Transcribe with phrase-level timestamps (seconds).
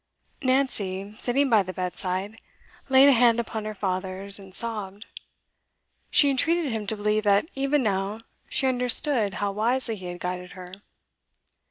[0.41, 2.41] Nancy, sitting by the bedside,
[2.89, 5.05] laid a hand upon her father's and sobbed.
[6.09, 10.53] She entreated him to believe that even now she understood how wisely he had guided
[10.53, 10.71] her.